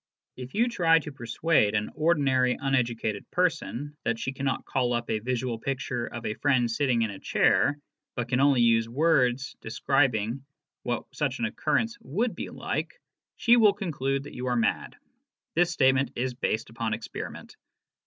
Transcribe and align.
If 0.35 0.55
you 0.55 0.67
try 0.67 0.97
to 0.97 1.11
persuade 1.11 1.75
an 1.75 1.91
ordinary 1.93 2.57
uneducated 2.59 3.29
person 3.29 3.95
that 4.03 4.17
she 4.17 4.31
cannot 4.33 4.65
call 4.65 4.93
up 4.93 5.11
a 5.11 5.19
visual 5.19 5.59
picture 5.59 6.07
of 6.07 6.25
a 6.25 6.33
friend 6.33 6.71
sitting 6.71 7.03
in 7.03 7.11
a 7.11 7.19
chair, 7.19 7.77
but 8.15 8.27
can 8.27 8.39
only 8.39 8.61
use 8.63 8.89
words 8.89 9.55
describing 9.61 10.43
what 10.81 11.03
such 11.13 11.37
an 11.37 11.45
occurrence 11.45 11.99
would 12.01 12.33
be 12.33 12.49
like, 12.49 12.99
she 13.37 13.57
will 13.57 13.73
conclude 13.73 14.23
that 14.23 14.33
you 14.33 14.47
are 14.47 14.55
mad. 14.55 14.95
(This 15.53 15.69
statement 15.71 16.09
is 16.15 16.33
based 16.33 16.71
upon 16.71 16.95
experiment.) 16.95 17.55